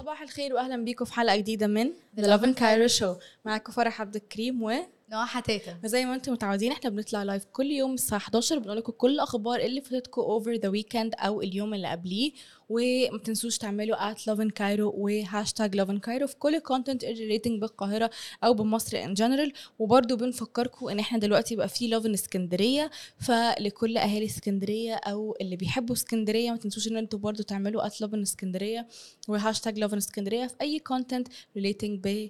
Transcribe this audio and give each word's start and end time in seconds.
صباح 0.00 0.22
الخير 0.22 0.54
واهلا 0.54 0.84
بيكم 0.84 1.04
في 1.04 1.14
حلقة 1.14 1.36
جديدة 1.36 1.66
من 1.66 1.90
Lovin 2.16 2.54
Cairo 2.58 3.00
Show. 3.00 3.22
معاكم 3.44 3.72
فرح 3.72 4.00
عبد 4.00 4.16
الكريم 4.16 4.62
و 4.62 4.72
نوع 5.10 5.24
حتاتا 5.26 5.78
زي 5.84 6.04
ما 6.04 6.14
أنتم 6.14 6.32
متعودين 6.32 6.72
إحنا 6.72 6.90
بنطلع 6.90 7.22
live 7.22 7.44
كل 7.44 7.66
يوم 7.66 7.94
الساعة 7.94 8.18
11 8.18 8.58
بنقول 8.58 8.76
لكم 8.78 8.92
كل 8.92 9.10
الأخبار 9.14 9.60
اللي 9.60 9.80
فاتتكم 9.80 10.20
over 10.22 10.52
the 10.54 10.68
weekend 10.68 11.14
أو 11.18 11.42
اليوم 11.42 11.74
اللي 11.74 11.88
قبليه. 11.90 12.32
وما 12.68 13.18
تنسوش 13.18 13.58
تعملوا 13.58 14.12
at 14.12 14.16
Lovin 14.16 14.50
Cairo 14.60 14.80
و 14.80 15.80
hashtag 15.82 15.88
Lovin 15.88 15.98
Cairo 16.06 16.24
في 16.24 16.36
كل 16.38 16.58
content 16.58 17.04
relating 17.04 17.60
بالقاهرة 17.60 18.10
أو 18.44 18.54
بمصر 18.54 18.96
in 19.04 19.14
general 19.14 19.52
وبرده 19.78 20.16
بنفكركم 20.16 20.88
إن 20.88 20.98
إحنا 20.98 21.18
دلوقتي 21.18 21.56
بقى 21.56 21.68
في 21.68 21.88
Lovin 21.88 22.12
اسكندريه 22.12 22.90
فلكل 23.18 23.96
أهالي 23.96 24.24
اسكندرية 24.26 24.94
أو 24.94 25.36
اللي 25.40 25.56
بيحبوا 25.56 25.94
اسكندرية 25.94 26.50
ما 26.50 26.56
تنسوش 26.56 26.88
إن 26.88 26.96
أنتوا 26.96 27.18
برده 27.18 27.42
تعملوا 27.44 27.88
at 27.88 27.92
Lovin 27.92 28.22
اسكندريه 28.22 28.88
و 29.28 29.84
hashtag 29.84 29.92
Lovin 29.92 29.98
اسكندريه 29.98 30.46
في 30.46 30.54
أي 30.60 30.78
content 30.78 31.28
relating 31.56 32.00
ب 32.02 32.28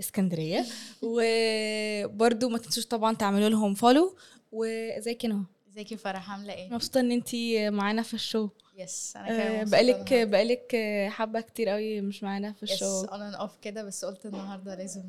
اسكندرية. 0.00 0.66
وبرده 1.02 2.48
ما 2.48 2.58
تنسوش 2.58 2.86
طبعا 2.86 3.14
تعملوا 3.14 3.48
لهم 3.48 3.74
follow 3.74 4.16
وازيك 4.52 5.24
أنا 5.24 5.44
ازيك 5.70 5.92
يا 5.92 5.96
فرح 5.96 6.30
عاملة 6.30 6.52
إيه؟ 6.54 6.70
مبسوطة 6.74 7.00
إن 7.00 7.12
انت 7.12 7.28
معانا 7.74 8.02
في 8.02 8.14
ال 8.14 8.20
show. 8.20 8.48
Yes 8.78 9.12
أنا 9.16 9.26
كمان 9.28 9.40
آه، 9.40 9.60
مبسوطة 9.60 9.70
بقالك. 9.70 10.12
بقالك 10.28 10.76
حبة 11.12 11.40
كتير 11.40 11.68
قوي 11.68 12.00
مش 12.00 12.22
معانا 12.22 12.52
في 12.52 12.64
yes 12.64 12.72
ال 12.72 12.77
show. 12.77 13.04
On 13.04 13.22
and 13.22 13.34
off 13.34 13.50
كده 13.62 13.82
بس 13.82 14.04
قلت 14.04 14.26
النهارده 14.26 14.74
لازم 14.74 15.02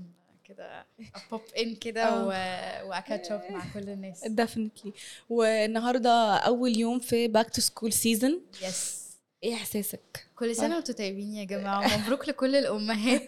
كده 0.43 0.85
pop 1.31 1.41
in 1.59 1.75
كده 1.75 2.03
آه. 2.03 2.85
وا 2.85 2.93
catch 2.93 3.31
up 3.31 3.41
مع 3.51 3.73
كل 3.73 3.89
الناس. 3.89 4.23
Definitely 4.27 4.93
والنهاردة 5.29 6.35
أول 6.35 6.77
يوم 6.77 6.99
في 6.99 7.27
back 7.27 7.49
to 7.49 7.61
school 7.61 7.93
season 7.93 8.41
yes 8.63 9.00
إيه 9.43 9.53
احساسك؟ 9.53 10.25
كل 10.35 10.55
سنة 10.55 10.75
وأنتم 10.75 10.93
طيبين 10.93 11.33
يا 11.33 11.43
جماعة. 11.43 11.97
مبروك 11.97 12.29
لكل 12.29 12.55
الأمهات. 12.55 13.27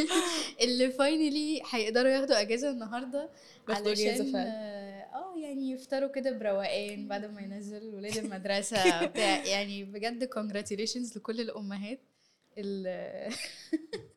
اللي 0.62 0.90
finally 0.90 1.62
هيقدروا 1.70 2.10
ياخدوا 2.10 2.40
أجازة 2.40 2.70
النهارده 2.70 3.30
علشان 3.68 4.32
فعلا. 4.32 4.48
آه 4.48 5.02
آه، 5.14 5.34
يعني 5.38 5.70
يفطروا 5.70 6.08
كده 6.08 6.30
بروقان 6.30 7.08
بعد 7.08 7.24
ما 7.24 7.40
ينزلوا 7.40 7.94
ولاد 7.94 8.16
المدرسة 8.16 9.06
بتاع. 9.06 9.44
يعني 9.44 9.84
بجد 9.84 10.30
congratulations 10.34 11.16
لكل 11.16 11.40
الأمهات. 11.40 12.00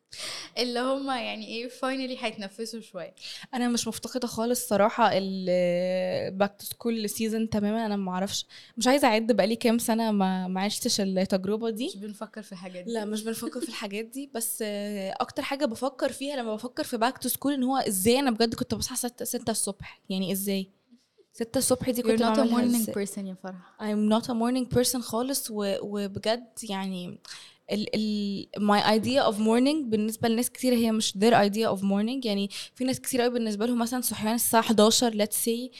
اللي 0.58 0.80
هم 0.80 1.10
يعني 1.10 1.46
إيه 1.46 1.68
finally 1.68 2.16
هيتنفسوا 2.20 2.80
شوية. 2.80 3.14
أنا 3.54 3.68
مش 3.68 3.88
مفتقدة 3.88 4.26
خالص 4.28 4.68
صراحة 4.68 5.10
ال 5.12 5.41
back 5.41 6.56
to 6.58 6.66
school 6.66 7.10
season 7.10 7.50
تماما. 7.50 7.86
أنا 7.86 7.96
ما 7.96 8.12
أعرفش 8.12 8.46
مش 8.76 8.86
عايزة 8.86 9.08
أعد 9.08 9.32
بقالي 9.32 9.56
كام 9.56 9.78
سنة 9.78 10.12
ما 10.12 10.48
ما 10.48 10.60
عشتش 10.60 11.00
التجربة 11.00 11.70
دي. 11.70 11.86
مش 11.86 11.96
بنفكر 11.96 12.42
في 12.42 12.56
حاجات 12.56 12.84
دي. 12.84 12.92
لا 12.92 13.04
مش 13.04 13.22
بنفكر 13.24 13.60
في 13.60 13.68
الحاجات 13.68 14.04
دي. 14.04 14.30
بس 14.34 14.58
أكتر 15.12 15.42
حاجة 15.42 15.64
بفكر 15.64 16.12
فيها 16.12 16.36
لما 16.36 16.54
بفكر 16.54 16.84
في 16.84 16.96
back 16.96 17.18
to 17.18 17.28
school 17.28 17.52
إن 17.52 17.62
هو 17.62 17.76
إزاي 17.76 18.18
أنا 18.18 18.30
بجد 18.30 18.54
كنت 18.54 18.74
بصحى 18.74 18.96
6 18.96 19.24
6 19.24 19.50
الصبح. 19.50 20.00
يعني 20.08 20.32
إزاي؟ 20.32 20.70
6 21.32 21.58
الصبح 21.58 21.90
دي 21.90 22.02
You're 22.02 22.06
كنت 22.06 22.22
not 22.22 22.36
a 22.36 22.50
morning 22.50 22.92
person 22.94 23.18
يا 23.18 23.36
فرح. 23.42 23.76
I'm 23.80 24.10
not 24.12 24.26
a 24.26 24.32
morning 24.32 24.76
person 24.78 24.98
خالص 25.00 25.50
و, 25.50 25.74
وبجد 25.82 26.46
يعني 26.62 27.18
my 28.58 28.80
idea 28.98 29.22
of 29.30 29.34
morning 29.38 29.84
بالنسبة 29.84 30.28
لناس 30.28 30.50
كتير 30.50 30.74
هي 30.74 30.92
مش 30.92 31.12
their 31.12 31.32
idea 31.32 31.76
of 31.76 31.80
morning. 31.80 32.26
يعني 32.26 32.48
في 32.74 32.84
ناس 32.84 33.00
كتير 33.00 33.20
قوي 33.20 33.30
بالنسبة 33.30 33.66
لهم 33.66 33.78
مثلا 33.78 34.00
صحيان 34.00 34.34
الساعة 34.34 34.62
11 34.62 35.24
let's 35.26 35.46
say. 35.46 35.76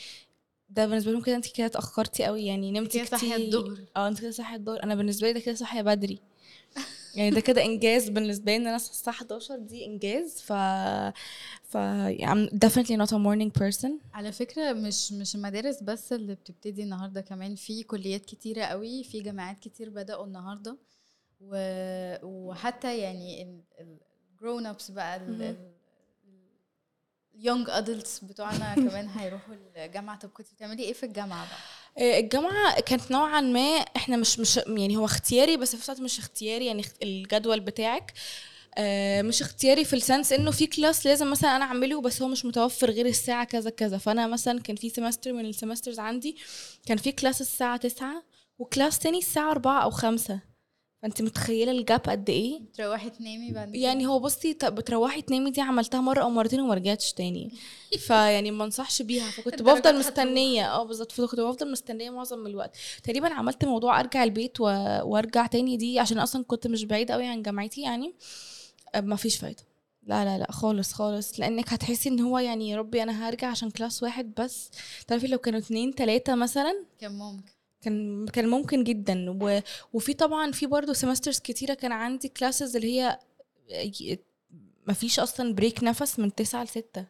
ده 0.68 0.86
بالنسبة 0.86 1.12
لهم 1.12 1.22
كده 1.22 1.36
انت 1.36 1.52
كده 1.56 1.66
اتأخرتي 1.66 2.24
قوي 2.24 2.46
يعني 2.46 2.72
نمتي 2.72 3.04
كتير. 3.04 3.36
الظهر. 3.36 3.78
آه 3.96 4.08
انت 4.08 4.20
كده 4.20 4.30
صاحية 4.30 4.56
الظهر. 4.56 4.82
أنا 4.82 4.94
بالنسبة 4.94 5.26
لي 5.26 5.32
ده 5.32 5.41
كده 5.41 5.54
صاحية 5.54 5.82
بدري. 5.82 6.19
يعني 7.14 7.30
ده 7.30 7.41
كده 7.41 7.64
إنجاز 7.64 8.08
بالنسبة 8.08 8.52
لي 8.52 8.56
إن 8.56 8.66
أنا 8.66 8.76
اصحى 8.76 8.91
الساعة 8.91 9.14
11 9.14 9.56
دي 9.56 9.86
إنجاز. 9.86 10.41
ف 10.41 10.52
ف 11.62 11.76
I'm 12.22 12.48
definitely 12.64 12.96
not 12.96 13.10
a 13.10 13.19
morning 13.19 13.62
person. 13.62 13.91
على 14.14 14.32
فكرة 14.32 14.72
مش 14.72 15.12
مش 15.12 15.34
المدارس 15.34 15.82
بس 15.82 16.12
اللي 16.12 16.34
بتبتدي 16.34 16.82
النهارده 16.82 17.20
كمان 17.20 17.54
في 17.54 17.82
كليات 17.82 18.25
كتيرة 18.25 18.62
قوي 18.62 19.04
في 19.04 19.20
جامعات 19.20 19.58
كتير 19.58 19.91
بدأوا 19.91 20.26
النهارده. 20.26 20.76
وحتى 21.41 22.98
يعني 22.98 23.56
الجرون 24.32 24.66
ابس 24.66 24.91
بقى. 24.91 25.20
ال 27.34 27.41
young 27.41 27.70
adults 27.70 28.25
بتوعنا 28.24 28.74
كمان 28.88 29.08
هيروحوا 29.08 29.54
الجامعة 29.76 30.19
طب 30.19 30.28
كنت 30.28 30.52
بتعملي 30.52 30.82
إيه 30.82 30.92
في 30.92 31.06
الجامعة 31.06 31.46
بقى؟ 31.46 31.58
آه، 32.06 32.19
الجامعة 32.20 32.80
كانت 32.80 33.10
نوعا 33.10 33.41
ما 33.41 33.60
إحنا 33.96 34.16
مش 34.16 34.38
مش 34.38 34.56
يعني 34.56 34.96
هو 34.96 35.04
اختياري 35.04 35.56
بس 35.56 35.76
في 35.76 35.84
الوقت 35.88 36.00
مش 36.00 36.19
اختياري 36.19 36.66
يعني 36.66 36.84
الجدول 37.02 37.60
بتاعك 37.60 38.12
آه، 38.78 39.22
مش 39.22 39.42
اختياري 39.42 39.84
في 39.84 39.96
ال 39.97 40.03
sense 40.03 40.32
إنه 40.32 40.50
في 40.50 40.66
class 40.66 41.06
لازم 41.06 41.30
مثلا 41.30 41.56
أنا 41.56 41.64
أعمله 41.64 42.00
بس 42.00 42.22
هو 42.22 42.28
مش 42.28 42.44
متوفر 42.44 42.91
غير 42.91 43.06
الساعة 43.06 43.44
كذا 43.44 43.70
كذا 43.70 43.98
فأنا 43.98 44.26
مثلا 44.26 44.60
كان 44.60 44.76
في 44.76 44.88
semester 44.91 45.32
من 45.32 45.46
ال 45.47 45.52
semesters 45.52 45.98
عندي 45.98 46.36
كان 46.86 46.96
في 46.96 47.12
class 47.12 47.41
الساعة 47.41 47.76
تسعة 47.76 48.22
و 48.59 48.65
class 48.65 48.98
تاني 48.98 49.19
الساعة 49.19 49.50
أربعة 49.50 49.82
أو 49.82 49.91
خمسة 49.91 50.41
فانت 51.06 51.22
متخيلة 51.22 51.72
ال 51.72 51.79
gap 51.79 52.00
قد 52.00 52.31
إيه؟ 52.31 52.61
تروحي 52.75 53.11
تنامي 53.11 53.53
بعد؟ 53.53 53.75
يعني 53.75 54.06
هو 54.06 54.19
بصي 54.19 54.53
بتروحي 54.62 55.22
تنامي 55.22 55.50
دي 55.50 55.61
عملتها 55.61 56.00
مرة 56.00 56.22
أو 56.22 56.31
مرتين 56.31 56.61
وما 56.61 56.75
رجعتش 56.75 57.12
تاني. 57.12 57.53
فيعني 58.06 58.50
ما 58.50 58.65
انصحش 58.65 59.03
بيها. 59.03 59.31
فكنت 59.31 59.62
بفضل. 59.62 59.99
مستنية. 59.99 60.72
آه 60.72 60.83
بالظبط. 60.83 61.12
فكنت 61.12 61.41
بفضل 61.41 61.71
مستنية 61.72 62.11
معظم 62.11 62.47
الوقت. 62.47 62.77
تقريبا 63.05 63.34
عملت 63.34 63.65
موضوع 63.65 64.00
أرجع 64.00 64.25
البيت 64.25 64.61
و... 64.61 64.65
وأرجع 65.03 65.47
تاني 65.47 65.77
دي 65.77 65.99
عشان 65.99 66.19
أصلا 66.19 66.44
كنت 66.44 66.67
مش 66.67 66.84
بعيد 66.84 67.11
قوي 67.11 67.27
عن 67.27 67.43
جامعتي 67.43 67.81
يعني. 67.81 68.15
ما 68.97 69.17
فيش 69.17 69.37
فايدة. 69.37 69.62
لا 70.06 70.25
لا 70.25 70.38
لا 70.38 70.53
خالص 70.53 70.93
خالص. 70.93 71.41
لأنك 71.41 71.73
هتحسي 71.73 72.09
إن 72.09 72.21
هو 72.21 72.38
يعني 72.38 72.71
يا 72.71 72.77
ربي 72.77 73.03
أنا 73.03 73.28
هرجع 73.28 73.49
عشان 73.49 73.71
كلاس 73.71 74.03
واحد 74.03 74.33
بس. 74.38 74.71
تعرفي 75.06 75.27
لو 75.27 75.38
كانوا 75.38 75.61
اتنين 75.61 75.94
تلاتة 75.94 76.34
مثلا؟ 76.34 76.84
كان 77.00 77.12
ممكن. 77.19 77.56
كان 77.86 78.26
كان 78.26 78.48
ممكن 78.48 78.84
جدا. 78.84 79.36
و... 79.42 79.60
وفي 79.92 80.14
طبعا 80.14 80.52
في 80.52 80.66
برضه 80.66 80.92
semesters 80.92 81.38
كتيرة 81.38 81.74
كان 81.74 81.92
عندي 81.92 82.28
classes 82.28 82.76
اللي 82.76 83.00
هي 83.00 83.19
ما 84.86 84.94
فيش 84.94 85.20
أصلا 85.20 85.54
break 85.54 85.84
نفس 85.84 86.19
من 86.19 86.34
تسعة 86.34 86.64
لستة. 86.64 87.06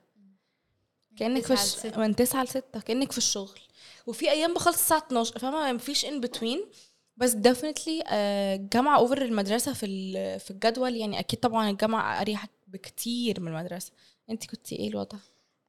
كأنك 1.16 1.44
في 1.44 1.52
الش... 1.52 1.86
من 1.96 2.16
تسعة 2.16 2.44
لستة 2.44 2.80
كأنك 2.80 3.12
في 3.12 3.18
الشغل. 3.18 3.58
وفي 4.06 4.30
أيام 4.30 4.54
بخلص 4.54 4.76
الساعة 4.76 4.98
12 5.06 5.38
فاهمة؟ 5.38 5.72
ما 5.72 5.78
فيش 5.78 6.04
in 6.04 6.20
between 6.20 6.66
بس 7.16 7.32
definitely 7.32 8.04
الجامعة 8.54 8.96
over 8.96 9.22
المدرسة 9.22 9.72
في 9.72 9.86
في 10.38 10.50
الجدول. 10.50 10.96
يعني 10.96 11.18
أكيد 11.18 11.40
طبعا 11.40 11.70
الجامعة 11.70 12.20
اريح 12.20 12.46
بكتير 12.66 13.40
من 13.40 13.48
المدرسة. 13.48 13.92
انت 14.30 14.46
كنتي 14.46 14.76
إيه 14.76 14.88
الوضع؟ 14.88 15.18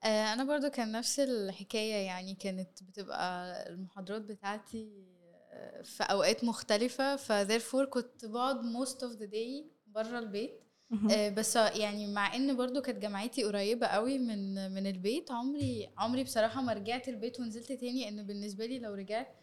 أنا 0.06 0.44
برضو 0.44 0.70
كان 0.70 0.92
نفس 0.92 1.20
الحكاية 1.20 2.06
يعني 2.06 2.36
كانت 2.36 2.84
بتبقى 2.84 3.54
المحاضرات 3.70 4.22
بتاعتي 4.22 5.08
آه، 5.52 5.82
في 5.82 6.04
أوقات 6.04 6.44
مختلفة 6.44 7.16
فتherefore 7.18 7.84
كنت 7.90 8.26
بقعد 8.26 8.62
most 8.62 8.98
of 8.98 9.20
the 9.20 9.32
day 9.32 9.66
بره 9.88 10.20
البيت. 10.20 10.64
آه، 11.12 11.30
بس 11.30 11.56
يعني 11.56 12.08
مع 12.08 12.36
إن 12.36 12.56
برضو 12.58 12.82
كانت 12.82 12.98
جامعتي 13.02 13.44
قريبة 13.44 13.88
قوي 13.88 14.18
من 14.18 14.72
من 14.72 14.88
البيت 14.88 15.32
عمري 15.32 15.90
عمري 15.98 16.24
بصراحة 16.24 16.62
ما 16.62 16.74
رجعت 16.74 17.08
البيت 17.10 17.40
ونزلت 17.40 17.72
تاني 17.72 18.10
ان 18.10 18.24
بالنسبة 18.28 18.66
لي 18.66 18.80
لو 18.80 18.94
رجعت 18.94 19.36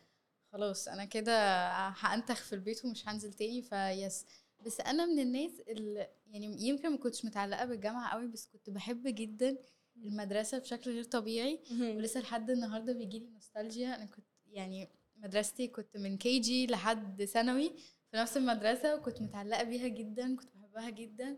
خلاص 0.53 0.89
أنا 0.89 1.05
كده 1.05 1.33
هأنتخ 1.79 2.43
في 2.43 2.53
البيت 2.55 2.85
ومش 2.85 3.09
هنزل 3.09 3.33
تاني 3.33 3.63
فيس 3.63 4.27
بس 4.67 4.81
أنا 4.81 5.07
من 5.07 5.19
الناس 5.19 5.51
اللي 5.69 6.09
يعني 6.27 6.67
يمكن 6.69 6.91
ما 6.91 6.97
كنتش 6.97 7.25
متعلقة 7.25 7.65
بالجامعة 7.65 8.13
قوي 8.13 8.27
بس 8.27 8.47
كنت 8.47 8.71
بحب 8.71 9.03
جدا 9.07 9.57
المدرسة 9.97 10.59
بشكل 10.59 10.91
غير 10.91 11.05
طبيعي 11.05 11.61
ولسه 11.81 12.21
لحد 12.21 12.51
النهارده 12.51 12.93
بيجيلي 12.93 13.27
نوستالجيا. 13.31 13.97
أنا 13.97 14.05
كنت 14.05 14.27
يعني 14.47 14.89
مدرستي 15.17 15.69
كنت 15.69 15.97
من 15.97 16.17
كي 16.19 16.39
جي 16.39 16.67
لحد 16.67 17.25
ثانوي 17.25 17.69
في 18.11 18.17
نفس 18.17 18.37
المدرسة 18.37 18.95
وكنت 18.97 19.23
متعلقة 19.23 19.63
بيها 19.63 19.89
جدا 19.89 20.37
كنت 20.37 20.51
بحبها 20.57 20.91
جدا. 20.91 21.37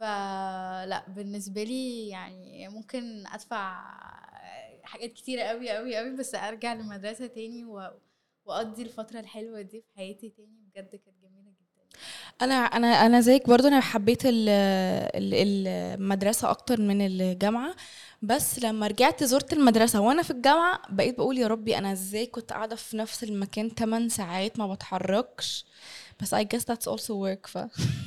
فلا 0.00 1.04
بالنسبة 1.08 1.62
لي 1.62 2.08
يعني 2.08 2.68
ممكن 2.68 3.26
أدفع 3.26 3.84
حاجات 4.82 5.12
كتيرة 5.12 5.42
قوي 5.42 5.70
قوي 5.70 5.96
قوي 5.96 6.16
بس 6.16 6.34
أرجع 6.34 6.74
للمدرسة 6.74 7.26
تاني 7.26 7.64
و... 7.64 7.90
وأقضي 8.44 8.82
الفترة 8.82 9.20
الحلوة 9.20 9.60
دي 9.62 9.80
في 9.80 9.88
حياتي 9.96 10.28
تاني 10.30 10.60
بجد 10.62 10.96
كانت 10.96 11.08
جدا 11.08 11.13
أنا 12.42 12.54
أنا 12.54 12.86
أنا 13.06 13.20
زيك 13.20 13.48
برضو 13.48 13.68
أنا 13.68 13.80
حبيت 13.80 14.26
ال- 14.26 14.48
ال- 14.48 15.66
المدرسة 16.00 16.50
أكتر 16.50 16.80
من 16.80 17.06
الجامعة 17.06 17.74
بس 18.22 18.58
لما 18.58 18.86
رجعت 18.86 19.24
زرت 19.24 19.52
المدرسة 19.52 20.00
وأنا 20.00 20.22
في 20.22 20.30
الجامعة 20.30 20.82
بقيت 20.90 21.16
بقول 21.18 21.38
يا 21.38 21.46
ربي 21.46 21.78
أنا 21.78 21.92
إزاي 21.92 22.26
كنت 22.26 22.52
قاعدة 22.52 22.76
في 22.76 22.96
نفس 22.96 23.24
المكان 23.24 23.74
8 23.74 24.08
ساعات 24.08 24.58
ما 24.58 24.74
بتحركش 24.74 25.64
بس 26.20 26.34
I 26.34 26.38
guess 26.38 26.60
that's 26.74 26.92
also 26.92 27.10
work 27.10 27.46
ف. 27.46 27.58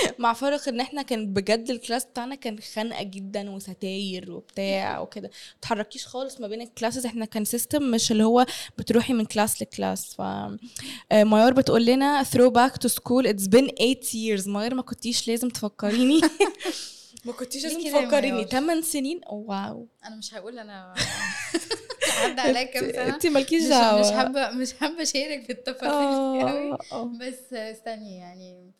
مع 0.18 0.32
فرق 0.32 0.68
إن 0.68 0.80
إحنا 0.80 1.02
كان 1.02 1.32
بجد 1.32 1.70
ال 1.70 1.76
class 1.76 2.04
بتاعنا 2.04 2.34
كان 2.34 2.58
خانقة 2.74 3.02
جدا 3.02 3.50
وستاير 3.50 4.32
وبتاع 4.32 5.00
وكده. 5.00 5.30
متحركيش 5.58 6.06
خالص 6.06 6.40
ما 6.40 6.48
بين 6.48 6.60
ال 6.60 6.66
classes 6.66 7.06
إحنا 7.06 7.24
كان 7.24 7.44
system 7.44 7.82
مش 7.90 8.12
اللي 8.12 8.24
هو 8.24 8.46
بتروحي 8.78 9.12
من 9.12 9.24
class 9.24 9.62
ل 9.62 9.71
class 9.71 10.14
ف 10.14 10.20
آه، 10.20 10.56
ميار 11.12 11.52
بتقول 11.52 11.84
لنا 11.86 12.24
throw 12.24 12.50
back 12.52 12.72
to 12.72 12.92
school. 12.92 13.26
It's 13.26 13.46
been 13.48 13.68
8 13.78 14.00
years. 14.14 14.48
ميار 14.48 14.74
ما 14.74 14.82
كنتيش 14.82 15.28
لازم 15.28 15.48
تفكريني. 15.48 16.20
ما 17.24 17.32
كنتيش 17.32 17.64
لازم 17.64 17.80
تفكريني. 17.80 18.32
ميار؟ 18.36 18.46
8 18.46 18.80
سنين؟ 18.80 19.20
واو. 19.30 19.88
أنا 20.04 20.16
مش 20.16 20.34
هقول 20.34 20.58
أنا 20.58 20.94
عدى 22.20 22.40
عليا 22.40 22.62
كام 22.64 22.92
سنة. 22.92 23.14
انت 23.14 23.26
مالكيش 23.26 23.64
دعوه 23.64 24.00
مش 24.00 24.10
حابه 24.12 24.50
مش 24.50 24.72
حابة 24.72 25.02
أشارك 25.02 25.44
في 25.44 25.52
التفاصيل 25.52 26.38
دي 26.38 26.50
قوي. 26.52 26.72
آه، 26.72 26.78
آه. 26.92 27.04
بس 27.20 27.52
استني 27.52 28.16
يعني 28.18 28.72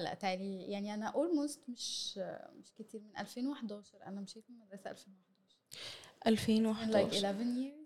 لا 0.00 0.14
لا 0.22 0.32
يعني 0.32 0.94
أنا 0.94 1.06
اولموست 1.06 1.60
مش 1.68 2.18
مش 2.58 2.72
كتير 2.78 3.00
من 3.00 3.16
2011 3.18 4.02
أنا 4.06 4.20
مشيت 4.20 4.44
من 4.50 4.56
المدرسة 4.56 4.90
2011 4.90 5.10
من 6.86 6.92
like 6.92 6.96
2011 6.96 7.26
11 7.26 7.38
years. 7.38 7.84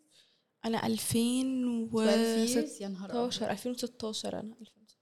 أنا 0.65 0.79
12 0.79 1.03
years 1.13 1.95
2016 1.95 2.83
يا 2.83 2.89
نهار 2.89 3.11
أبيض. 3.11 3.43
2016 3.45 4.41
أنا 4.41 4.55
2016 4.61 4.99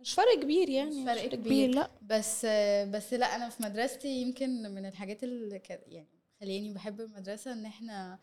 مش 0.00 0.14
فرق 0.14 0.40
كبير 0.42 0.68
يعني 0.68 0.90
مش 1.02 1.06
فرق 1.06 1.24
كبير. 1.26 1.36
كبير. 1.36 1.70
لا. 1.74 1.90
بس 2.02 2.46
بس 2.90 3.14
لا 3.14 3.36
أنا 3.36 3.48
في 3.48 3.62
مدرستي 3.62 4.08
يمكن 4.08 4.74
من 4.74 4.86
الحاجات 4.86 5.24
اللي 5.24 5.62
يعني 5.68 6.08
خليني 6.40 6.74
بحب 6.74 7.00
المدرسة 7.00 7.52
إن 7.52 7.66
إحنا 7.66 8.18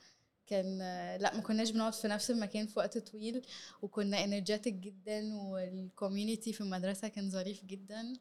كان 0.52 0.78
لا 1.22 1.36
ما 1.36 1.42
كناش 1.42 1.72
بنقعد 1.72 1.94
في 1.94 2.08
نفس 2.08 2.32
المكان 2.32 2.68
في 2.68 2.80
وقت 2.80 2.98
طويل 2.98 3.42
وكنا 3.82 4.24
انرجيتك 4.24 4.74
جدا 4.74 5.36
والكوميونتي 5.36 6.54
في 6.54 6.62
المدرسة 6.62 7.08
كان 7.08 7.30
ظريف 7.30 7.66
جدا. 7.66 8.14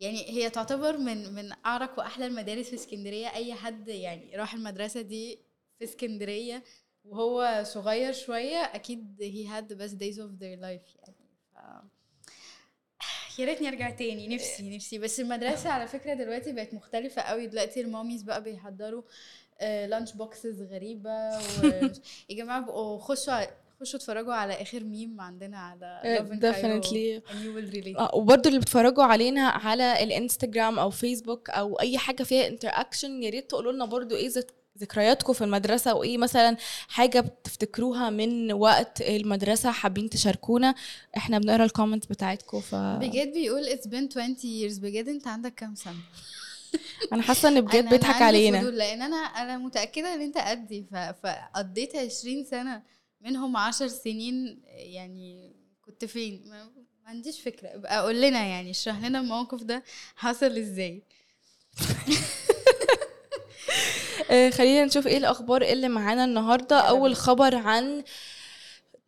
يعني 0.00 0.30
هي 0.30 0.50
تعتبر 0.50 0.98
من 0.98 1.34
من 1.34 1.52
أعرق 1.66 1.98
وأحلى 1.98 2.26
المدارس 2.26 2.68
في 2.68 2.74
اسكندرية. 2.74 3.34
أي 3.34 3.54
حد 3.54 3.88
يعني 3.88 4.36
راح 4.36 4.54
المدرسة 4.54 5.00
دي 5.00 5.38
في 5.78 5.84
اسكندرية 5.84 6.64
وهو 7.04 7.62
صغير 7.66 8.12
شوية 8.12 8.56
أكيد 8.56 9.16
had 9.50 9.72
the 9.72 9.76
best 9.76 9.94
days 9.94 10.18
of 10.18 10.40
their 10.40 10.58
life. 10.60 10.96
يعني 10.96 11.28
ف 11.52 11.56
يا 13.38 13.44
ريتني 13.44 13.68
أرجع 13.68 13.90
تاني. 13.90 14.28
نفسي 14.28 14.76
نفسي. 14.76 14.98
بس 14.98 15.20
المدرسة 15.20 15.70
على 15.70 15.86
فكرة 15.88 16.14
دلوقتي 16.14 16.52
بقت 16.52 16.74
مختلفة 16.74 17.22
قوي. 17.22 17.46
دلوقتي 17.46 17.80
ال 17.80 17.85
mommies 17.85 18.22
بقى 18.22 18.42
بيحضروا 18.42 19.02
lunch 19.60 20.12
boxes 20.12 20.62
غريبة 20.62 21.10
و... 21.28 21.40
يا 22.30 22.36
جماعة 22.36 22.60
بقوا 22.60 22.98
خشوا 22.98 23.40
خشوا 23.80 23.98
اتفرجوا 23.98 24.34
على 24.34 24.52
آخر 24.62 24.84
ميم 24.84 25.20
عندنا 25.20 25.58
على 25.58 26.00
definitely 26.52 27.22
relate. 27.94 27.98
آه، 28.00 28.14
وبرضه 28.14 28.48
اللي 28.48 28.60
بتتفرجوا 28.60 29.04
علينا 29.04 29.40
على 29.48 30.02
الانستجرام 30.04 30.78
أو 30.78 30.90
فيسبوك 30.90 31.50
أو 31.50 31.80
أي 31.80 31.98
حاجة 31.98 32.22
فيها 32.22 32.46
interaction 32.48 33.22
يا 33.22 33.30
ريت 33.30 33.50
تقولوا 33.50 33.72
لنا 33.72 33.84
برضه 33.84 34.16
إيه 34.16 34.28
ذك- 34.28 34.54
ذكرياتكم 34.78 35.32
في 35.32 35.44
المدرسة 35.44 35.94
وإيه 35.94 36.18
مثلا 36.18 36.56
حاجة 36.88 37.20
بتفتكروها 37.20 38.10
من 38.10 38.52
وقت 38.52 39.00
المدرسة 39.00 39.70
حابين 39.70 40.10
تشاركونا. 40.10 40.74
إحنا 41.16 41.38
بنقرأ 41.38 41.64
الكومنتس 41.64 42.06
بتاعتكم 42.06 42.60
ف 42.60 42.74
بجد 42.74 43.32
بيقول 43.32 43.64
it's 43.66 43.88
been 43.88 44.08
20 44.18 44.36
years. 44.36 44.80
بجد 44.80 45.08
أنت 45.08 45.26
عندك 45.26 45.54
كام 45.54 45.74
سنة؟ 45.74 45.94
أنا 47.12 47.22
حاسة 47.22 47.48
إن 47.48 47.60
بجد 47.60 47.88
بيضحك 47.88 48.22
علينا 48.22 48.58
لأن 48.58 49.02
أنا 49.02 49.16
أنا 49.16 49.58
متأكدة 49.58 50.14
إن 50.14 50.20
أنت 50.20 50.38
قدي. 50.38 50.86
فقضيت 51.22 51.96
20 51.96 52.44
سنة 52.44 52.82
منهم 53.20 53.56
10 53.56 53.86
سنين 53.88 54.62
يعني 54.66 55.56
كنت 55.80 56.04
فين 56.04 56.44
ما, 56.46 56.70
عنديش 57.06 57.40
فكرة 57.40 57.68
ابقى 57.68 58.02
قول 58.02 58.20
لنا 58.22 58.44
يعني 58.44 58.70
اشرح 58.70 59.04
لنا 59.04 59.20
الموقف 59.20 59.62
ده 59.62 59.84
حصل 60.16 60.58
إزاي 60.58 61.02
آه، 64.30 64.50
خلينا 64.50 64.84
نشوف 64.84 65.06
إيه 65.06 65.16
الأخبار 65.16 65.62
اللي 65.62 65.88
معانا 65.88 66.24
النهارده 66.24 66.80
أول. 66.80 67.16
خبر 67.16 67.54
عن 67.54 68.04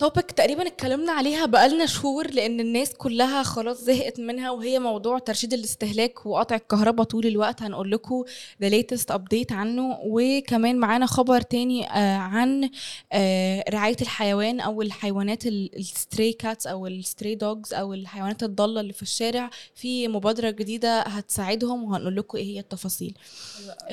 topic 0.00 0.30
تقريبا 0.30 0.66
اتكلمنا 0.66 1.12
عليها 1.12 1.46
بقالنا 1.46 1.86
شهور 1.86 2.30
لأن 2.30 2.60
الناس 2.60 2.94
كلها 2.94 3.42
خلاص 3.42 3.80
زهقت 3.84 4.20
منها 4.20 4.50
وهي 4.50 4.78
موضوع 4.78 5.18
ترشيد 5.18 5.52
الاستهلاك 5.52 6.26
وقطع 6.26 6.56
الكهرباء 6.56 7.06
طول 7.06 7.26
الوقت. 7.26 7.62
هنقول 7.62 7.90
لكم 7.90 8.24
the 8.64 8.66
latest 8.66 9.14
update 9.14 9.52
عنه. 9.52 9.98
وكمان 10.04 10.76
معانا 10.76 11.06
خبر 11.06 11.40
تاني 11.40 11.90
آه 11.90 12.16
عن 12.16 12.70
آه 13.12 13.64
رعاية 13.70 13.96
الحيوان 14.02 14.60
أو 14.60 14.82
الحيوانات 14.82 15.46
ال 15.46 15.60
stray 15.60 16.32
cats 16.32 16.66
أو 16.66 16.86
ال 16.86 16.94
stray 16.94 17.34
dogs 17.34 17.74
أو 17.74 17.94
الحيوانات 17.94 18.42
الضالة 18.42 18.80
اللي 18.80 18.92
في 18.92 19.02
الشارع. 19.02 19.50
في 19.74 20.08
مبادرة 20.08 20.50
جديدة 20.50 21.00
هتساعدهم 21.00 21.84
وهنقول 21.84 22.16
لكم 22.16 22.38
إيه 22.38 22.44
هي 22.44 22.60
التفاصيل. 22.60 23.14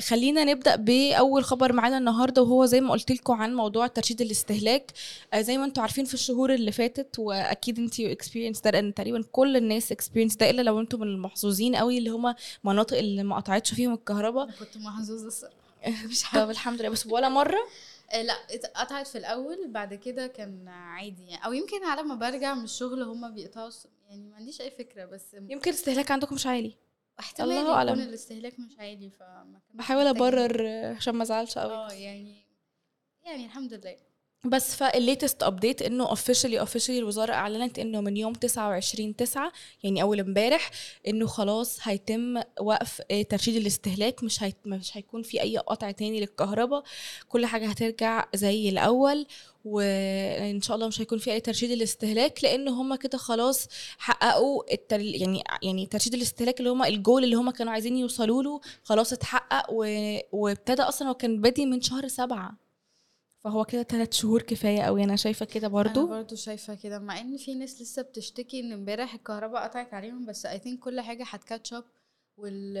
خلينا 0.08 0.44
نبدأ 0.44 0.76
بأول 0.76 1.44
خبر 1.44 1.72
معانا 1.72 1.98
النهارده 1.98 2.42
وهو 2.42 2.66
زي 2.66 2.80
ما 2.80 2.92
قلت 2.92 3.12
لكم 3.12 3.32
عن 3.32 3.54
موضوع 3.54 3.86
ترشيد 3.86 4.20
الاستهلاك. 4.20 4.92
آه، 5.34 5.40
زي 5.40 5.58
ما 5.58 5.64
أنتم 5.64 5.82
عارفين 5.82 5.97
في 6.04 6.14
الشهور 6.14 6.54
اللي 6.54 6.72
فاتت 6.72 7.18
وأكيد 7.18 7.78
انت 7.78 8.00
experienced 8.00 8.60
ده 8.60 8.70
لأن 8.70 8.94
تقريبا 8.94 9.22
كل 9.32 9.56
الناس 9.56 9.92
experienced 9.92 10.36
ده 10.36 10.50
إلا 10.50 10.62
لو 10.62 10.80
أنتم 10.80 11.00
من 11.00 11.06
المحظوظين 11.06 11.76
قوي 11.76 11.98
اللي 11.98 12.10
هم 12.10 12.34
مناطق 12.64 12.98
اللي 12.98 13.22
ما 13.22 13.36
قطعتش 13.36 13.74
فيهم 13.74 13.94
الكهرباء. 13.94 14.50
كنت 14.50 14.76
محظوظة 14.76 15.26
الصراحة. 15.26 15.56
مش 16.10 16.22
طب 16.34 16.50
الحمد 16.50 16.80
لله. 16.80 16.88
بس 16.88 17.06
ولا 17.06 17.28
مرة؟ 17.28 17.58
آه، 18.10 18.22
لا 18.22 18.32
اتقطعت 18.32 19.06
في 19.06 19.18
الأول 19.18 19.68
بعد 19.68 19.94
كده 19.94 20.26
كان 20.26 20.68
عادي 20.68 21.26
يعني. 21.26 21.44
أو 21.44 21.52
يمكن 21.52 21.84
على 21.84 22.02
ما 22.02 22.14
برجع 22.14 22.54
من 22.54 22.64
الشغل 22.64 23.02
هما 23.02 23.28
بيقطعوا 23.28 23.70
يعني 24.08 24.22
ما 24.28 24.36
عنديش 24.36 24.60
أي 24.60 24.70
فكرة 24.70 25.04
بس 25.04 25.34
يمكن 25.34 25.70
الاستهلاك 25.70 26.10
عندكم 26.10 26.34
مش 26.34 26.46
عالي. 26.46 26.74
احتمال 27.20 27.50
الله 27.50 27.60
يكون 27.62 27.72
أعلم. 27.74 28.00
الاستهلاك 28.00 28.60
مش 28.60 28.78
عالي 28.78 29.10
فما 29.10 29.60
بحاول. 29.74 30.06
أبرر 30.06 30.66
عشان 30.96 31.14
ما 31.14 31.22
أزعلش 31.22 31.58
قوي 31.58 31.72
آه 31.74 31.92
يعني 31.92 32.36
يعني 33.24 33.44
الحمد 33.46 33.74
لله. 33.74 33.96
بس 34.44 34.76
فال 34.76 34.93
latest 34.93 35.42
update 35.42 35.82
إنه 35.82 36.08
officially 36.08 36.60
officially 36.60 36.98
الوزارة 36.98 37.32
أعلنت 37.32 37.78
إنه 37.78 38.00
من 38.00 38.16
يوم 38.16 38.32
29 38.32 39.16
9 39.16 39.52
يعني 39.82 40.02
أول 40.02 40.20
امبارح 40.20 40.70
إنه 41.08 41.26
خلاص 41.26 41.78
هيتم 41.82 42.42
وقف 42.60 43.02
آه، 43.10 43.22
ترشيد 43.22 43.56
الاستهلاك. 43.56 44.24
مش 44.24 44.42
هيت 44.42 44.56
مش 44.66 44.96
هيكون 44.96 45.22
في 45.22 45.42
أي 45.42 45.58
قطع 45.58 45.90
تاني 45.90 46.20
للكهرباء. 46.20 46.82
كل 47.28 47.46
حاجة 47.46 47.66
هترجع 47.66 48.24
زي 48.34 48.68
الأول 48.68 49.26
وإن 49.64 50.60
شاء 50.60 50.74
الله 50.76 50.88
مش 50.88 51.00
هيكون 51.00 51.18
في 51.18 51.32
أي 51.32 51.40
ترشيد 51.40 51.70
الاستهلاك 51.70 52.44
لأن 52.44 52.68
هم 52.68 52.94
كده 52.94 53.18
خلاص 53.18 53.68
حققوا 53.98 54.72
التر... 54.72 55.00
يعني 55.00 55.44
يعني 55.62 55.86
ترشيد 55.86 56.14
الاستهلاك 56.14 56.58
اللي 56.60 56.70
هم 56.70 56.82
الجول 56.84 57.24
اللي 57.24 57.36
هم 57.36 57.50
كانوا 57.50 57.72
عايزين 57.72 57.96
يوصلوا 57.96 58.42
له 58.42 58.60
خلاص 58.82 59.12
اتحقق 59.12 59.66
و... 59.72 59.86
وابتدى 60.32 60.82
أصلا 60.82 61.08
هو 61.08 61.14
كان 61.14 61.40
بادي 61.40 61.66
من 61.66 61.80
شهر 61.80 62.08
سبعة. 62.08 62.67
فهو 63.44 63.64
كده 63.64 63.82
ثلاث 63.82 64.12
شهور 64.12 64.42
كفاية 64.42 64.82
قوي 64.82 65.04
أنا 65.04 65.16
شايفة 65.16 65.46
كده 65.46 65.68
برضو 65.68 66.00
أنا 66.00 66.08
برضو 66.10 66.36
شايفة 66.36 66.74
كده 66.74 66.98
مع 66.98 67.20
إن 67.20 67.36
في 67.36 67.54
ناس 67.54 67.82
لسه 67.82 68.02
بتشتكي 68.02 68.60
إن 68.60 68.72
امبارح 68.72 69.14
الكهرباء 69.14 69.62
قطعت 69.62 69.94
عليهم 69.94 70.26
بس 70.26 70.46
I 70.46 70.58
think 70.58 70.78
كل 70.78 71.00
حاجة 71.00 71.24
هت 71.24 71.38
catch 71.38 71.72
up 71.72 71.84
وال 72.36 72.78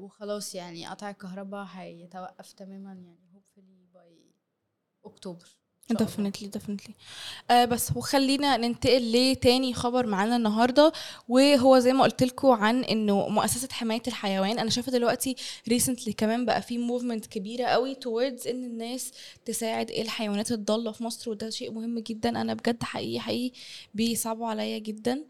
وخلاص 0.00 0.54
يعني 0.54 0.86
قطع 0.86 1.10
الكهرباء 1.10 1.64
هيتوقف 1.70 2.52
تماما 2.52 2.92
يعني 2.92 3.30
hopefully 3.34 3.96
by 3.96 4.34
October. 5.04 5.56
definitely 5.90 6.48
definitely 6.48 6.94
آه 7.50 7.64
بس 7.64 7.90
وخلينا 7.96 8.56
ننتقل 8.56 9.12
لتاني 9.12 9.74
خبر 9.74 10.06
معانا 10.06 10.36
النهارده 10.36 10.92
وهو 11.28 11.78
زي 11.78 11.92
ما 11.92 12.04
قلت 12.04 12.22
لكم 12.22 12.48
عن 12.48 12.84
إنه 12.84 13.28
مؤسسة 13.28 13.68
حماية 13.72 14.02
الحيوان. 14.08 14.58
أنا 14.58 14.70
شايفة 14.70 14.92
دلوقتي 14.92 15.36
recently 15.68 16.12
كمان 16.12 16.44
بقى 16.46 16.62
في 16.62 16.78
movement 16.78 17.26
كبيرة 17.26 17.64
قوي 17.64 17.94
towards 17.94 18.48
إن 18.48 18.64
الناس 18.64 19.12
تساعد 19.44 19.90
الحيوانات 19.90 20.52
الضالة 20.52 20.92
في 20.92 21.04
مصر 21.04 21.30
وده 21.30 21.50
شيء 21.50 21.70
مهم 21.70 21.98
جدا. 21.98 22.28
أنا 22.28 22.54
بجد 22.54 22.82
حقيقي 22.82 23.20
حقيقي 23.20 23.54
بيصعبوا 23.94 24.46
عليا 24.46 24.78
جدا. 24.78 25.24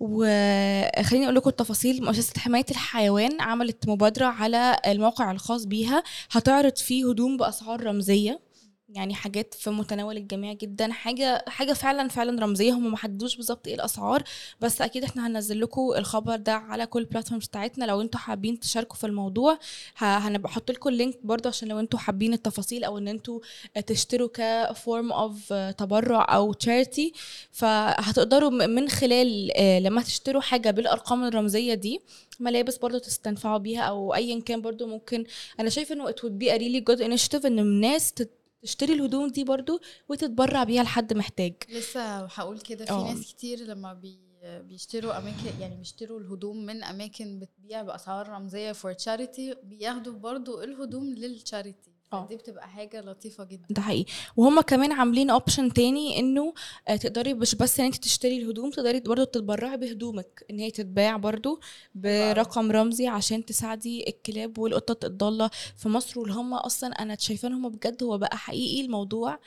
وخليني 0.00 1.24
أقول 1.24 1.34
لكم 1.34 1.50
التفاصيل. 1.50 2.04
مؤسسة 2.04 2.32
حماية 2.40 2.66
الحيوان 2.70 3.40
عملت 3.40 3.88
مبادرة 3.88 4.26
على 4.26 4.76
الموقع 4.86 5.30
الخاص 5.30 5.64
بيها. 5.64 6.02
هتعرض 6.30 6.76
فيه 6.76 7.10
هدوم 7.10 7.36
بأسعار 7.36 7.84
رمزية. 7.84 8.49
يعني 8.94 9.14
حاجات 9.14 9.54
في 9.54 9.70
متناول 9.70 10.16
الجميع 10.16 10.52
جدا. 10.52 10.92
حاجة 10.92 11.44
حاجة 11.48 11.72
فعلا 11.72 12.08
فعلا 12.08 12.42
رمزية. 12.42 12.72
هم 12.72 12.90
ما 12.90 12.96
حددوش 12.96 13.36
بالظبط 13.36 13.66
إيه 13.68 13.74
الأسعار 13.74 14.22
بس 14.60 14.82
أكيد 14.82 15.04
إحنا 15.04 15.26
هننزل 15.26 15.60
لكم 15.60 15.92
الخبر 15.96 16.36
ده 16.36 16.52
على 16.52 16.86
كل 16.86 17.00
ال 17.00 17.05
platforms 17.05 17.46
بتاعتنا. 17.46 17.84
لو 17.84 18.00
أنتوا 18.00 18.20
حابين 18.20 18.60
تشاركوا 18.60 18.96
في 18.96 19.06
الموضوع 19.06 19.58
هنبقى 19.96 20.50
أحط 20.52 20.70
لكم 20.70 20.88
ال 20.88 20.94
link 20.94 21.18
برضه 21.24 21.48
عشان 21.48 21.68
لو 21.68 21.80
أنتوا 21.80 21.98
حابين 21.98 22.32
التفاصيل 22.32 22.84
أو 22.84 22.98
إن 22.98 23.08
أنتوا 23.08 23.40
تشتروا 23.86 24.28
ك 24.34 24.50
form 24.50 25.12
of 25.12 25.52
تبرع 25.52 26.34
أو 26.34 26.52
charity 26.52 27.12
فهتقدروا 27.52 28.50
من 28.50 28.88
خلال 28.88 29.50
آه، 29.56 29.78
لما 29.78 30.02
تشتروا 30.02 30.42
حاجة 30.42 30.70
بالأرقام 30.70 31.24
الرمزية 31.24 31.74
دي 31.74 32.00
ملابس 32.40 32.76
برضه 32.78 32.98
تستنفعوا 32.98 33.58
بيها 33.58 33.80
أو 33.80 34.14
ايا 34.14 34.40
كان 34.40 34.60
برضه 34.62 34.86
ممكن. 34.86 35.24
أنا 35.60 35.70
شايفة 35.70 35.94
إنه 35.94 36.10
it 36.10 36.14
would 36.14 36.42
be 36.42 36.46
a 36.50 36.58
really 36.58 36.84
good 36.90 37.00
initiative 37.04 37.44
إن 37.46 37.58
الناس 37.58 38.14
تشتري 38.62 38.92
الهدوم 38.92 39.28
دي 39.28 39.44
برضو 39.44 39.80
وتتبرع 40.08 40.64
بيها 40.64 40.82
لحد 40.82 41.12
محتاج 41.12 41.54
لسه 41.68 42.24
هقول 42.24 42.60
كده 42.60 42.84
في 42.84 42.90
آه. 42.92 43.14
ناس 43.14 43.32
كتير 43.32 43.58
لما 43.58 43.94
بي 43.94 44.30
بيشتروا 44.42 45.18
أماكن 45.18 45.60
يعني 45.60 45.76
بيشتروا 45.76 46.20
الهدوم 46.20 46.66
من 46.66 46.84
أماكن 46.84 47.38
بتبيع 47.38 47.82
بأسعار 47.82 48.28
رمزية 48.28 48.72
for 48.72 48.92
charity 48.92 49.54
بياخدوا 49.62 50.12
برضو 50.12 50.62
الهدوم 50.62 51.14
لل 51.14 51.29
charity. 51.29 51.89
دي 52.28 52.36
بتبقى 52.36 52.68
حاجة 52.68 53.00
لطيفة 53.00 53.44
جدا. 53.44 53.66
ده 53.70 53.82
حقيقي. 53.82 54.12
وهم 54.36 54.60
كمان 54.60 54.92
عاملين 54.92 55.30
option 55.30 55.72
تاني 55.72 56.18
إنه 56.18 56.54
آه، 56.88 56.96
تقدري 56.96 57.34
مش 57.34 57.54
بس 57.54 57.80
إن 57.80 57.86
انت 57.86 57.96
تشتري 57.96 58.36
الهدوم 58.42 58.70
تقدري 58.70 59.00
برضه 59.00 59.24
تتبرعي 59.24 59.76
بهدومك. 59.76 60.44
إن 60.50 60.58
هي 60.58 60.70
تتباع 60.70 61.16
برضه 61.16 61.60
برقم 61.94 62.72
رمزي 62.72 63.06
عشان 63.06 63.44
تساعدي 63.44 64.08
الكلاب 64.08 64.58
والقطط 64.58 65.04
الضالة 65.04 65.50
في 65.76 65.88
مصر. 65.88 66.20
واللي 66.20 66.34
هم 66.34 66.54
أصلا 66.54 66.90
أنا 66.90 67.16
شايفة 67.18 67.48
إن 67.48 67.52
هم 67.52 67.68
بجد 67.68 68.02
هو 68.02 68.18
بقى 68.18 68.36
حقيقي 68.38 68.84
الموضوع 68.86 69.38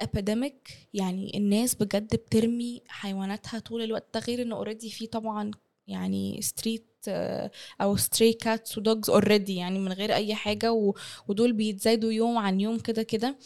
epidemic 0.00 0.88
يعني 0.94 1.36
الناس 1.38 1.74
بجد 1.74 2.16
بترمي 2.16 2.82
حيواناتها 2.88 3.58
طول 3.60 3.82
الوقت. 3.82 4.04
ده 4.14 4.20
غير 4.20 4.42
انه 4.42 4.56
already 4.56 4.90
في 4.90 5.06
طبعا 5.06 5.50
يعني 5.86 6.42
street 6.42 6.86
أو 7.80 7.96
stray 7.96 8.32
cats 8.32 8.78
و 8.78 8.84
dogs 8.84 9.10
already 9.10 9.56
يعني 9.56 9.78
من 9.78 9.92
غير 9.92 10.14
أي 10.14 10.34
حاجة 10.34 10.72
و- 10.72 10.94
ودول 11.28 11.52
بيتزايدوا 11.52 12.12
يوم 12.12 12.38
عن 12.38 12.60
يوم 12.60 12.78
كده 12.78 13.02
كده. 13.02 13.38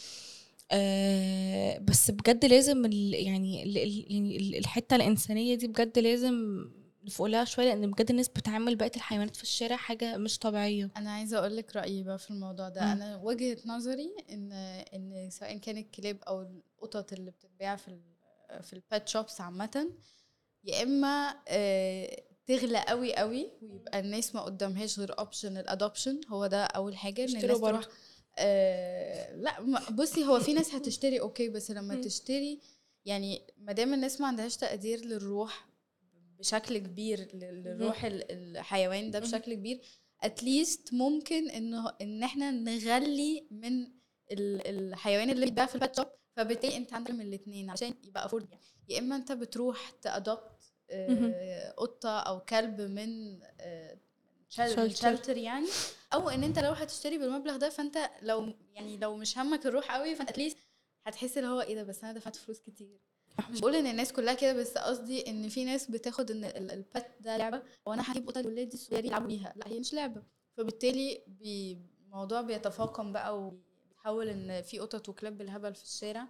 آه 0.71 1.77
بس 1.77 2.11
بجد 2.11 2.45
لازم 2.45 2.85
ال 2.85 3.13
يعني 3.13 3.63
ال 3.63 3.77
يعني 4.11 4.37
ال- 4.37 4.55
الحتة 4.57 4.95
الإنسانية 4.95 5.55
دي 5.55 5.67
بجد 5.67 5.99
لازم 5.99 6.65
نفوق 7.03 7.27
لها 7.27 7.45
شوية 7.45 7.65
لأن 7.73 7.91
بجد 7.91 8.09
الناس 8.09 8.29
بتعامل 8.29 8.75
بقية 8.75 8.91
الحيوانات 8.95 9.35
في 9.35 9.43
الشارع 9.43 9.75
حاجة 9.75 10.17
مش 10.17 10.39
طبيعية. 10.39 10.89
أنا 10.97 11.11
عايزة 11.11 11.37
أقول 11.39 11.57
لك 11.57 11.75
رأيي 11.75 12.03
بقى 12.03 12.17
في 12.19 12.31
الموضوع 12.31 12.69
ده. 12.69 12.81
مم. 12.81 12.87
أنا 12.91 13.17
وجهة 13.17 13.57
نظري 13.65 14.09
ان 14.31 14.51
إن 14.93 15.29
سواء 15.29 15.57
كان 15.57 15.77
الكلاب 15.77 16.17
أو 16.27 16.41
القطط 16.41 17.13
اللي 17.13 17.31
بتتباع 17.31 17.75
في 17.75 17.87
ال 17.87 17.99
في 18.63 18.73
ال 18.73 18.82
pet 18.82 19.07
shops 19.09 19.41
عامه 19.41 19.89
يا 20.63 20.83
إما 20.83 21.35
آه، 21.47 22.23
تغلى 22.47 22.85
قوي 22.87 23.15
قوي 23.15 23.51
ويبقى 23.61 23.99
الناس 23.99 24.35
ما 24.35 24.41
قدامهاش 24.41 24.99
غير 24.99 25.19
option 25.19 25.57
ال 25.57 25.64
adoption 25.64 26.21
هو 26.29 26.47
ده 26.47 26.63
أول 26.63 26.97
حاجة 26.97 27.21
إن 27.23 27.27
الناس. 27.27 27.41
تروح 27.41 27.87
آه 28.37 29.35
لا 29.35 29.61
بصي 29.91 30.25
هو 30.25 30.39
في 30.39 30.53
ناس 30.53 30.75
هتشتري 30.75 31.19
okay 31.19 31.49
بس 31.49 31.71
لما. 31.71 32.01
تشتري 32.01 32.59
يعني 33.05 33.41
ما 33.57 33.71
دام 33.73 33.93
الناس 33.93 34.21
ما 34.21 34.27
عندهاش 34.27 34.57
تقدير 34.57 35.05
للروح 35.05 35.67
بشكل 36.39 36.77
كبير 36.77 37.19
لل- 37.33 37.63
للروح 37.63 38.05
ال- 38.05 38.31
الحيوان 38.31 39.11
ده. 39.11 39.19
بشكل 39.19 39.53
كبير 39.53 39.81
at 40.23 40.43
least 40.43 40.93
ممكن 40.93 41.49
انه 41.49 41.91
إن 42.01 42.23
إحنا 42.23 42.51
نغلي 42.51 43.47
من 43.51 43.83
ال- 44.31 44.67
الحيوان 44.67 45.29
اللي 45.29 45.45
بيتباع 45.45 45.65
في 45.65 45.75
ال 45.75 45.80
pet 45.80 45.95
shop 45.95 46.05
فبالتالي 46.35 46.77
أنت 46.77 46.93
عندك 46.93 47.11
من 47.11 47.21
الاثنين 47.21 47.69
عشان 47.69 47.93
يبقى 48.03 48.25
afford 48.25 48.47
يعني 48.51 48.63
يا 48.89 48.99
إما 48.99 49.15
أنت 49.15 49.31
بتروح 49.31 49.89
ت 50.01 50.07
adopt. 50.07 50.41
قطة 51.77 52.19
أو 52.19 52.39
كلب 52.39 52.81
من 52.81 53.39
Shelter. 54.55 54.87
shelter. 54.93 55.37
يعني. 55.37 55.67
أو 56.13 56.29
إن 56.29 56.43
أنت 56.43 56.59
لو 56.59 56.71
هتشتري 56.71 57.17
بالمبلغ 57.17 57.57
ده 57.57 57.69
فأنت 57.69 57.97
لو 58.21 58.53
يعني 58.73 58.97
لو 58.97 59.17
مش 59.17 59.37
همك 59.37 59.65
الروح 59.65 59.91
قوي 59.95 60.15
فأنت 60.15 60.29
at 60.29 60.37
least 60.37 60.57
هتحس 61.05 61.37
اللي 61.37 61.49
هو 61.49 61.61
إيه 61.61 61.75
ده 61.75 61.83
بس 61.83 62.03
أنا 62.03 62.13
دفعت 62.13 62.35
فلوس 62.35 62.59
كتير. 62.59 62.99
مش 63.49 63.59
بقول 63.61 63.75
إن 63.75 63.87
الناس 63.87 64.13
كلها 64.13 64.33
كده 64.33 64.53
بس 64.53 64.77
قصدي 64.77 65.29
إن 65.29 65.49
في 65.49 65.65
ناس 65.65 65.91
بتاخد 65.91 66.31
إن 66.31 66.43
ال- 66.43 66.71
ال 66.71 66.80
pet 66.80 67.07
ده 67.19 67.37
لعبة 67.37 67.61
وأنا 67.85 68.11
هجيب 68.11 68.27
قطة 68.27 68.41
لولادي 68.41 68.73
الصغير 68.73 69.05
يلعبوا 69.05 69.27
بيها. 69.27 69.53
لا 69.55 69.67
هي 69.67 69.79
مش 69.79 69.93
لعبة. 69.93 70.23
فبالتالي 70.57 71.21
بي- 71.27 71.77
الموضوع 72.05 72.41
بيتفاقم 72.41 73.11
بقى 73.13 73.39
وبيتحول 73.39 74.29
إن 74.29 74.61
في 74.61 74.79
قطط 74.79 75.09
وكلاب 75.09 75.37
بالهبل 75.37 75.75
في 75.75 75.83
الشارع. 75.83 76.27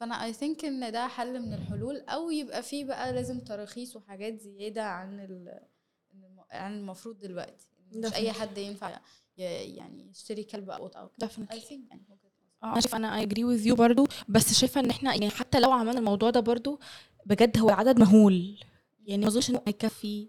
فأنا 0.00 0.24
I 0.24 0.32
think 0.32 0.64
إن 0.64 0.92
ده 0.92 1.06
حل 1.08 1.40
من 1.40 1.54
الحلول 1.54 2.00
أو 2.00 2.30
يبقى 2.30 2.62
فيه 2.62 2.84
بقى 2.84 3.12
لازم 3.12 3.40
تراخيص 3.40 3.96
وحاجات 3.96 4.40
زيادة 4.40 4.82
عن 4.84 5.20
ال 5.20 5.60
عن 6.50 6.78
المفروض 6.78 7.18
دلوقتي. 7.18 7.66
مش 7.92 8.12
أي. 8.12 8.32
حد 8.32 8.58
ينفع 8.58 9.00
يعني 9.36 10.10
يشتري 10.10 10.44
كلب 10.44 10.70
أو 10.70 10.86
قطه 10.86 11.00
أو 11.00 11.08
كده 11.08 11.28
يعني 11.90 12.02
نظري. 12.08 12.30
آه 12.62 12.72
أنا 12.72 12.80
شايفة 12.80 12.96
أنا 12.96 13.16
I 13.16 13.22
agree 13.22 13.44
with 13.44 13.66
you 13.66 13.74
برضو. 13.74 14.06
بس 14.28 14.52
شايفة 14.54 14.80
إن 14.80 14.90
إحنا 14.90 15.10
يعني 15.14 15.30
حتى 15.30 15.60
لو 15.60 15.72
عملنا 15.72 15.98
الموضوع 15.98 16.30
ده 16.30 16.40
برضو 16.40 16.80
بجد 17.26 17.58
هو 17.58 17.70
عدد 17.70 17.98
مهول. 18.00 18.58
يعني 19.06 19.22
ما 19.22 19.28
أظنش 19.28 19.50
إنه 19.50 19.62
هيكفي. 19.66 20.28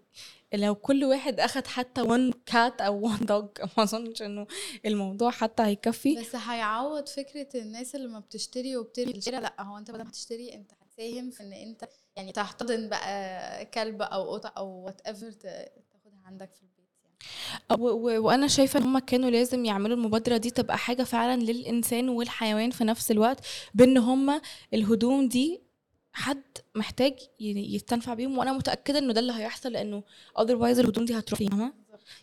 لو 0.54 0.74
كل 0.74 1.04
واحد 1.04 1.40
أخد 1.40 1.66
حتى 1.66 2.00
one 2.02 2.32
cat 2.46 2.80
أو 2.80 3.00
one 3.06 3.18
dog 3.26 3.48
ما 3.76 3.82
أظنش 3.82 4.22
إنه 4.22 4.46
الموضوع 4.86 5.30
حتى 5.30 5.62
هيكفي. 5.62 6.14
بس 6.20 6.36
هيعوض 6.36 7.08
فكرة 7.08 7.48
الناس 7.54 7.94
اللي 7.94 8.08
ما 8.08 8.18
بتشتري 8.18 8.76
وبترمي 8.76 9.10
الشارع. 9.12 9.38
لأ 9.38 9.62
هو 9.62 9.78
أنت 9.78 9.90
بدل 9.90 10.04
ما 10.04 10.10
تشتري 10.10 10.54
أنت 10.54 10.70
هتساهم 10.72 11.30
في 11.30 11.42
إن 11.42 11.52
أنت 11.52 11.88
يعني 12.16 12.32
تحتضن 12.32 12.88
بقى 12.88 13.64
كلب 13.64 14.02
أو 14.02 14.32
قطة 14.32 14.52
أو 14.56 14.68
whatever 14.84 15.30
تاخدها 15.30 16.20
عندك 16.24 16.50
في 16.54 16.62
البيت 16.62 16.80
يعني. 17.02 18.18
وأنا 18.18 18.48
شايفة 18.48 18.78
إن 18.78 18.84
هم 18.84 18.98
كانوا 18.98 19.30
لازم 19.30 19.64
يعملوا 19.64 19.96
المبادرة 19.96 20.36
دي 20.36 20.50
تبقى 20.50 20.78
حاجة 20.78 21.02
فعلا 21.02 21.42
للإنسان 21.42 22.08
والحيوان 22.08 22.70
في 22.70 22.84
نفس 22.84 23.10
الوقت 23.10 23.46
بإن 23.74 23.98
هم 23.98 24.40
الهدوم 24.74 25.28
دي 25.28 25.69
حد 26.12 26.42
محتاج 26.74 27.12
يستنفع 27.40 28.14
بيهم 28.14 28.38
وأنا 28.38 28.52
متأكدة 28.52 28.98
إنه 28.98 29.12
ده 29.12 29.20
اللي 29.20 29.32
هيحصل 29.32 29.72
لأنه 29.72 30.02
otherwise 30.38 30.78
الهدوم 30.78 31.04
دي 31.04 31.18
هتروح 31.18 31.40
فاهمة؟ 31.40 31.72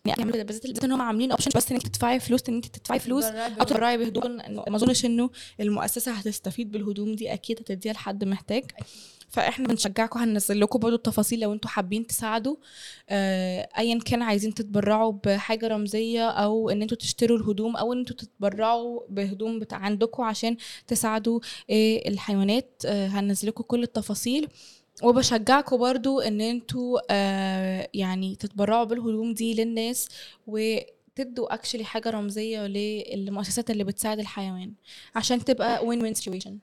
يعني 0.06 0.32
كده 0.32 0.44
بالذات 0.44 0.84
إن 0.84 0.92
هم 0.92 1.02
عاملين 1.02 1.32
option 1.32 1.52
بس 1.56 1.72
إن 1.72 1.76
أنت 1.78 1.88
تدفعي 1.88 2.20
فلوس 2.20 2.42
إن 2.50 2.56
أنت 2.56 2.66
تدفعي 2.66 3.00
فلوس 3.00 3.24
أو 3.26 3.64
تبرعي 3.66 3.98
بهدوم 3.98 4.32
ما 4.68 4.76
أظنش 4.76 5.06
إنه 5.06 5.30
المؤسسة 5.60 6.12
هتستفيد 6.12 6.72
بالهدوم 6.72 7.16
دي 7.16 7.34
أكيد 7.34 7.60
هتديها 7.60 7.94
لحد 7.94 8.24
محتاج. 8.24 8.72
فاحنا 9.30 9.68
بنشجعكم 9.68 10.20
هننزل 10.20 10.60
لكم 10.60 10.80
برضو 10.80 10.96
التفاصيل 10.96 11.40
لو 11.40 11.54
أنتوا 11.54 11.70
حابين 11.70 12.08
تساعدوا. 12.08 12.56
آه، 13.10 13.70
ايا 13.78 14.00
كان 14.06 14.22
عايزين 14.22 14.54
تتبرعوا 14.54 15.14
بحاجة 15.26 15.68
رمزية 15.68 16.30
أو 16.30 16.70
إن 16.70 16.82
أنتوا 16.82 16.98
تشتروا 16.98 17.38
الهدوم 17.38 17.76
أو 17.78 17.94
إن 17.94 18.00
أنتوا 18.00 18.16
تتبرعوا 18.16 19.02
بهدوم 19.10 19.60
بتاع 19.60 19.78
عندكم 19.78 20.24
عشان 20.24 20.58
تساعدوا 20.88 21.40
آه، 21.70 22.02
الحيوانات. 22.08 22.82
آه، 22.86 23.08
هننزل 23.08 23.48
لكم 23.48 23.64
كل 23.64 23.84
التفاصيل. 23.84 24.48
وبشجعكم 25.04 25.78
برضو 25.78 26.20
إن 26.20 26.42
أنتوا 26.42 27.00
آه، 27.10 27.90
يعني 27.94 28.36
تتبرعوا 28.36 28.84
بالهدوم 28.84 29.34
دي 29.34 29.54
للناس 29.54 30.08
وتدوا 30.48 31.54
اكشلي 31.54 31.84
حاجة 31.84 32.10
رمزية 32.10 32.68
للمؤسسات 32.68 33.70
اللي 33.72 33.84
بتساعد 33.84 34.20
الحيوان 34.20 34.74
عشان 35.16 35.44
تبقى 35.46 35.86
win 35.86 36.02
win 36.04 36.14
situation 36.14 36.58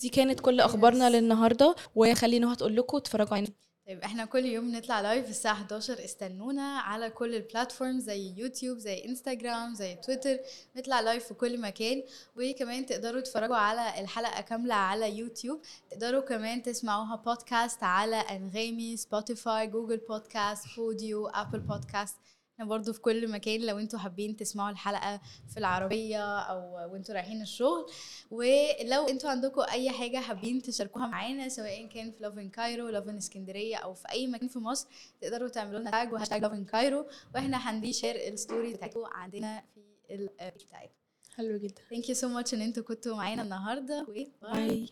دي 0.00 0.08
كانت 0.08 0.40
كل 0.40 0.60
أخبارنا 0.60 1.10
للنهاردة 1.10 1.74
وخلينا 1.94 2.52
هتقول 2.52 2.76
لكم 2.76 2.96
اتفرجوا 2.96 3.34
علينا. 3.34 3.52
طيب 3.86 4.00
إحنا 4.02 4.24
كل 4.24 4.44
يوم 4.44 4.72
نطلع 4.76 5.00
live 5.00 5.28
الساعة 5.30 5.52
11 5.52 6.04
استنونا 6.04 6.78
على 6.78 7.10
كل 7.10 7.34
ال 7.34 7.41
platform 7.41 7.98
زي 7.98 8.34
يوتيوب 8.36 8.78
زي 8.78 9.04
انستجرام 9.04 9.74
زي 9.74 9.94
تويتر 9.94 10.38
نطلع 10.76 11.00
live 11.00 11.24
في 11.24 11.34
كل 11.34 11.60
مكان. 11.60 12.02
وكمان 12.36 12.86
تقدروا 12.86 13.20
تتفرجوا 13.20 13.56
على 13.56 14.00
الحلقة 14.00 14.40
كاملة 14.40 14.74
على 14.74 15.18
يوتيوب 15.18 15.60
تقدروا 15.90 16.20
كمان 16.20 16.62
تسمعوها 16.62 17.16
بودكاست 17.16 17.82
على 17.82 18.16
أنغامي 18.16 18.96
سبوتيفاي 18.96 19.66
جوجل 19.66 19.96
بودكاست 20.08 20.66
بوديو 20.76 21.26
ابل 21.28 21.58
بودكاست 21.60 22.16
إحنا 22.60 22.68
برضو 22.70 22.92
في 22.92 23.00
كل 23.00 23.30
مكان 23.30 23.60
لو 23.60 23.78
أنتوا 23.78 23.98
حابين 23.98 24.36
تسمعوا 24.36 24.70
الحلقة 24.70 25.20
في 25.48 25.56
العربية 25.56 26.38
أو 26.38 26.92
وانتوا 26.92 27.14
رايحين 27.14 27.42
الشغل. 27.42 27.86
ولو 28.30 29.08
أنتوا 29.08 29.30
عندكم 29.30 29.60
اي 29.60 29.90
حاجة 29.90 30.18
حابين 30.18 30.62
تشاركوها 30.62 31.06
معانا 31.06 31.48
سواء 31.48 31.86
كان 31.86 32.10
في 32.12 32.22
لافن 32.22 32.48
كايرو 32.48 32.88
لافن 32.88 33.16
اسكندريه 33.16 33.76
أو 33.76 33.94
في 33.94 34.10
اي 34.10 34.26
مكان 34.26 34.48
في 34.48 34.58
مصر 34.58 34.88
تقدروا 35.20 35.48
تعملوا 35.48 35.80
لنا 35.80 35.90
tag 35.90 36.12
و 36.12 36.16
hashtag 36.16 36.42
لافن 36.42 36.64
كايرو 36.64 37.06
وإحنا 37.34 37.56
هندي 37.70 37.92
share 37.92 38.14
ال 38.32 38.39
story 38.39 38.74
بتاعتكم 38.74 39.04
عندنا 39.04 39.62
في 39.74 40.14
ال 40.14 40.24
page 40.24 40.64
بتاعتنا 40.66 40.94
حلو 41.36 41.56
جدا. 41.58 41.82
thank 41.90 42.08
you 42.08 42.14
so 42.14 42.28
much 42.28 42.54
إن 42.54 42.60
أنتوا 42.60 42.82
كنتوا 42.82 43.16
معانا 43.16 43.42
النهارده 43.42 44.06
bye 44.42 44.88